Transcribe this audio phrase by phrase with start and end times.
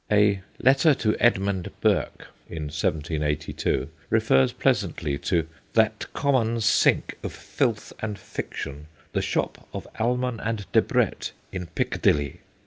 [0.11, 7.31] A 'Letter to Edmund Burke* in 1782, refers pleasantly to * that common sink of
[7.31, 12.39] filth and fiction, the shop of Almon and Debrett in Piccadilly.